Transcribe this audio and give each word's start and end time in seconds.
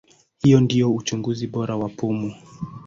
Hii 0.41 0.55
ndio 0.55 0.93
uchunguzi 0.95 1.47
bora 1.47 1.75
wa 1.77 1.89
pumu. 1.89 2.33